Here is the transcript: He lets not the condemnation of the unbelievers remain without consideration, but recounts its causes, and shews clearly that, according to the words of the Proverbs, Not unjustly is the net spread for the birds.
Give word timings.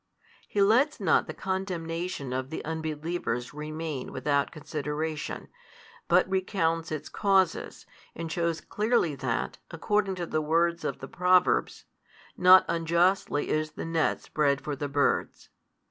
He 0.47 0.63
lets 0.63 0.99
not 0.99 1.27
the 1.27 1.33
condemnation 1.35 2.33
of 2.33 2.49
the 2.49 2.65
unbelievers 2.65 3.53
remain 3.53 4.11
without 4.11 4.49
consideration, 4.49 5.47
but 6.07 6.27
recounts 6.27 6.91
its 6.91 7.07
causes, 7.07 7.85
and 8.15 8.31
shews 8.31 8.61
clearly 8.61 9.13
that, 9.13 9.59
according 9.69 10.15
to 10.15 10.25
the 10.25 10.41
words 10.41 10.83
of 10.83 11.01
the 11.01 11.07
Proverbs, 11.07 11.85
Not 12.35 12.65
unjustly 12.67 13.49
is 13.49 13.73
the 13.73 13.85
net 13.85 14.21
spread 14.23 14.59
for 14.61 14.75
the 14.75 14.89
birds. 14.89 15.49